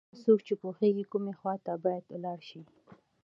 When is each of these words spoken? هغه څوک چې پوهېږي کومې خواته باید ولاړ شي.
هغه 0.09 0.17
څوک 0.23 0.39
چې 0.47 0.53
پوهېږي 0.63 1.05
کومې 1.11 1.33
خواته 1.39 1.73
باید 1.83 2.03
ولاړ 2.07 2.39
شي. 2.49 2.61